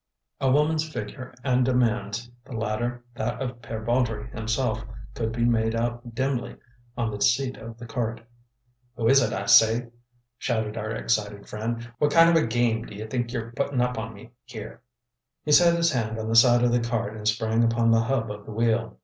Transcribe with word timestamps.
A 0.39 0.49
woman's 0.49 0.91
figure 0.91 1.31
and 1.43 1.67
a 1.67 1.75
man's 1.75 2.27
(the 2.43 2.53
latter 2.53 3.03
that 3.13 3.39
of 3.39 3.61
Pere 3.61 3.81
Baudry 3.85 4.31
himself) 4.31 4.83
could 5.13 5.31
be 5.31 5.45
made 5.45 5.75
out 5.75 6.15
dimly 6.15 6.55
on 6.97 7.11
the 7.11 7.21
seat 7.21 7.55
of 7.57 7.77
the 7.77 7.85
cart. 7.85 8.19
"Who 8.95 9.07
is 9.07 9.21
it, 9.21 9.31
I 9.31 9.45
say?" 9.45 9.91
shouted 10.39 10.75
our 10.75 10.89
excited 10.89 11.47
friend. 11.47 11.87
"What 11.99 12.09
kind 12.11 12.35
of 12.35 12.35
a 12.35 12.47
game 12.47 12.83
d'ye 12.85 13.05
think 13.05 13.31
y're 13.31 13.51
puttin' 13.51 13.79
up 13.79 13.99
on 13.99 14.15
me 14.15 14.31
here?" 14.43 14.81
He 15.43 15.51
set 15.51 15.77
his 15.77 15.91
hand 15.91 16.17
on 16.17 16.27
the 16.29 16.35
side 16.35 16.63
of 16.63 16.71
the 16.71 16.79
cart 16.79 17.15
and 17.15 17.27
sprang 17.27 17.63
upon 17.63 17.91
the 17.91 18.01
hub 18.01 18.31
of 18.31 18.47
the 18.47 18.51
wheel. 18.51 18.97